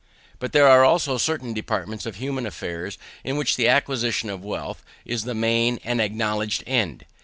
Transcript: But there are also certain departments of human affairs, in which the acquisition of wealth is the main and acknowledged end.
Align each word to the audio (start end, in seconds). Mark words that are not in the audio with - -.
But 0.39 0.51
there 0.51 0.67
are 0.67 0.83
also 0.83 1.19
certain 1.19 1.53
departments 1.53 2.07
of 2.07 2.15
human 2.15 2.47
affairs, 2.47 2.97
in 3.23 3.37
which 3.37 3.55
the 3.55 3.67
acquisition 3.69 4.31
of 4.31 4.43
wealth 4.43 4.81
is 5.05 5.25
the 5.25 5.35
main 5.35 5.79
and 5.83 6.01
acknowledged 6.01 6.63
end. 6.65 7.05